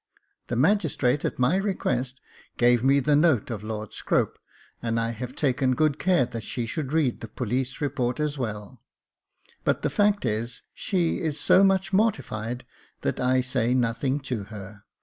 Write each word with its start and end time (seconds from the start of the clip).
The 0.47 0.55
magistrate, 0.55 1.23
at 1.25 1.37
my 1.37 1.57
request, 1.57 2.21
gave 2.57 2.83
me 2.83 2.99
the 2.99 3.15
note 3.15 3.51
of 3.51 3.61
Lord 3.61 3.93
Scrope, 3.93 4.39
and 4.81 4.99
I 4.99 5.11
have 5.11 5.35
taken 5.35 5.75
good 5.75 5.99
care 5.99 6.25
that 6.25 6.41
she 6.41 6.65
should 6.65 6.91
read 6.91 7.21
the 7.21 7.27
police 7.27 7.81
report 7.81 8.19
as 8.19 8.35
well; 8.35 8.81
but 9.63 9.83
the 9.83 9.91
fact 9.91 10.25
is, 10.25 10.63
she 10.73 11.19
is 11.19 11.39
so 11.39 11.63
much 11.63 11.93
mortified, 11.93 12.65
that 13.01 13.19
I 13.19 13.41
say 13.41 13.75
nothing 13.75 14.19
to 14.21 14.45
her. 14.45 14.85